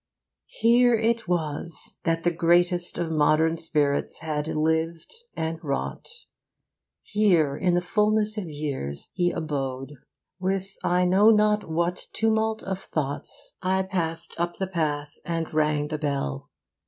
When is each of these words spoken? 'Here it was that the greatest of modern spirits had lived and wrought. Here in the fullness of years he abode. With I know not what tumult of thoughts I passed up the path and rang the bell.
'Here 0.47 0.95
it 0.95 1.27
was 1.27 1.97
that 2.05 2.23
the 2.23 2.31
greatest 2.31 2.97
of 2.97 3.11
modern 3.11 3.55
spirits 3.59 4.21
had 4.21 4.47
lived 4.47 5.13
and 5.35 5.63
wrought. 5.63 6.07
Here 7.03 7.55
in 7.55 7.75
the 7.75 7.83
fullness 7.83 8.35
of 8.35 8.49
years 8.49 9.09
he 9.13 9.29
abode. 9.29 9.93
With 10.39 10.75
I 10.83 11.05
know 11.05 11.29
not 11.29 11.69
what 11.69 12.07
tumult 12.13 12.63
of 12.63 12.79
thoughts 12.79 13.57
I 13.61 13.83
passed 13.83 14.33
up 14.39 14.55
the 14.57 14.65
path 14.65 15.11
and 15.23 15.53
rang 15.53 15.89
the 15.89 15.99
bell. 15.99 16.49